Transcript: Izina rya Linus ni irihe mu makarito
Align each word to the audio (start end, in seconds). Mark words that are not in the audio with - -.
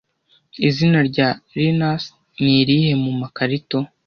Izina 0.67 0.99
rya 1.09 1.29
Linus 1.55 2.03
ni 2.41 2.53
irihe 2.61 2.91
mu 3.03 3.11
makarito 3.19 3.77